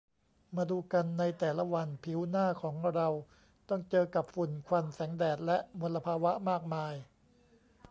[0.55, 3.07] มาดูกัน ในแต่ละวันผิวหน้าของเรา
[3.69, 6.93] ต้องเจอกับฝุ่น ควัน แสงแดด และมลภาวะมากมาย